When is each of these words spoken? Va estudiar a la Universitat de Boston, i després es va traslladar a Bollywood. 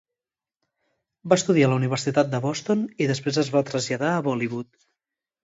Va 1.33 1.37
estudiar 1.41 1.67
a 1.67 1.71
la 1.73 1.77
Universitat 1.81 2.31
de 2.31 2.39
Boston, 2.47 2.81
i 3.05 3.09
després 3.13 3.39
es 3.45 3.53
va 3.59 3.63
traslladar 3.71 4.11
a 4.17 4.27
Bollywood. 4.31 4.73